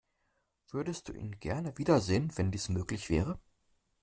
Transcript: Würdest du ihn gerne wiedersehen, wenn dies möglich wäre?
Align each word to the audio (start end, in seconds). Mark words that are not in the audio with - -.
Würdest 0.71 1.07
du 1.09 1.13
ihn 1.13 1.37
gerne 1.39 1.77
wiedersehen, 1.77 2.35
wenn 2.35 2.49
dies 2.49 2.69
möglich 2.69 3.11
wäre? 3.11 3.39